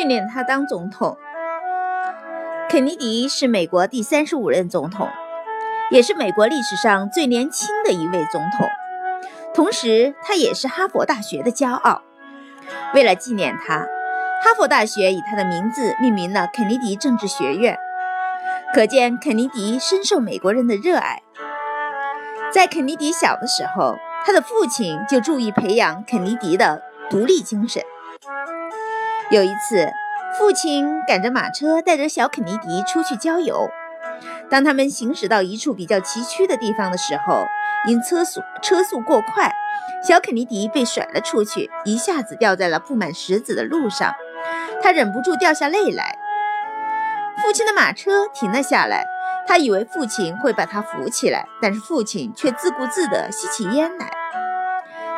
[0.00, 1.18] 训练他当总统。
[2.70, 5.06] 肯尼迪是美国第三十五任总统，
[5.90, 8.66] 也是美国历史上最年轻的一位总统。
[9.52, 12.00] 同时，他也是哈佛大学的骄傲。
[12.94, 13.80] 为了纪念他，
[14.42, 17.76] 哈佛大学以他的名字命名了肯尼迪政治学院。
[18.72, 21.20] 可见肯尼迪深受美国人的热爱。
[22.50, 26.80] 在肯尼迪小的时候，他的父亲就注意培养肯尼迪的
[27.10, 27.82] 独立精神。
[29.30, 29.92] 有一次，
[30.36, 33.70] 父亲赶着马车带着小肯尼迪出去郊游。
[34.50, 37.46] 当他们行驶到一处比较崎岖的地方的时候，
[37.86, 39.52] 因车速车速过快，
[40.02, 44.12] 小肯尼迪被甩了出去，一下子掉在了布满石子的路上。
[44.82, 46.18] 他忍不住掉下泪来。
[47.40, 49.04] 父亲的马车停了下来，
[49.46, 54.10] 他以为父亲会把他扶起来，但是父亲却自顾自地吸起烟来。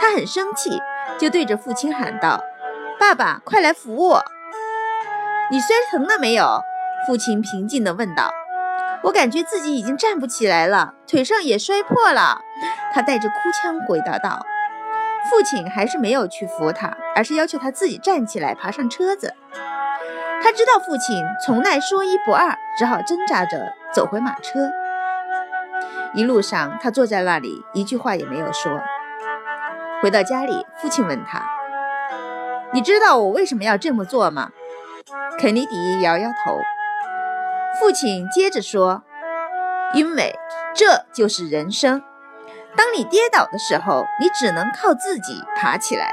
[0.00, 0.80] 他很生气，
[1.18, 2.42] 就对着父亲喊道
[2.98, 4.24] ：“爸爸，快来扶我！”
[5.50, 6.60] 你摔疼了没有？
[7.06, 8.30] 父亲平静地问道。
[9.04, 12.40] “我感觉自己已经站不起来了，腿上也摔破了。”
[12.92, 14.44] 他带着哭腔回答道。
[15.30, 19.34] 父亲还是没有去扶他，而是要求他自己站起来，爬上车子。
[20.42, 24.70] 他知道父亲从来说一不二，只好挣扎着走回马车。
[26.14, 28.80] 一路上，他坐在那里，一句话也没有说。
[30.00, 31.42] 回到家里，父亲问他
[32.72, 34.50] ：“你知道我为什么要这么做吗？”
[35.38, 36.58] 肯尼迪摇摇头。
[37.80, 39.02] 父亲接着说
[39.94, 40.34] ：“因为
[40.74, 42.02] 这就是人生。
[42.76, 46.12] 当你跌倒的时候，你只能靠自己爬起来。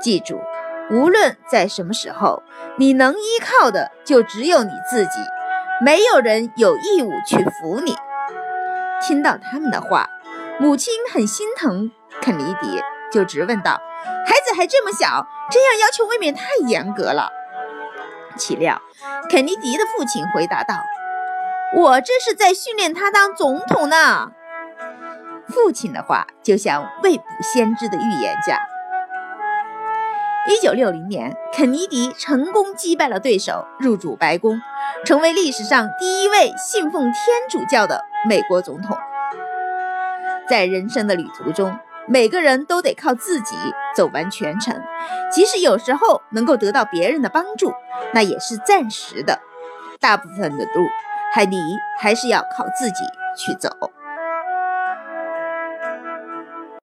[0.00, 0.40] 记住。”
[0.88, 2.44] 无论在什么时候，
[2.78, 5.18] 你能依靠的就只有你自己，
[5.84, 7.96] 没有人有义务去扶你。
[9.02, 10.08] 听到他们的话，
[10.60, 11.90] 母亲很心疼
[12.22, 13.80] 肯尼迪，就直问道
[14.24, 17.30] ：“孩子还这么小，这样要求未免太严格了。”
[18.36, 18.80] 岂料，
[19.30, 20.74] 肯尼迪的父亲回答道
[21.76, 24.32] ：“我这是在训练他当总统呢。”
[25.48, 28.58] 父亲的话就像未卜先知的预言家。
[30.48, 34.60] 一九六零年，肯尼迪成功击败了对手，入主白宫，
[35.04, 37.14] 成为历史上第一位信奉天
[37.48, 38.96] 主教的美国总统。
[40.48, 41.76] 在人生的旅途中，
[42.08, 43.56] 每个人都得靠自己
[43.94, 44.80] 走完全程，
[45.30, 47.72] 即使有时候能够得到别人的帮助，
[48.14, 49.40] 那也是暂时的。
[49.98, 50.86] 大部分的路，
[51.32, 51.58] 还你
[51.98, 53.02] 还是要靠自己
[53.36, 53.70] 去走。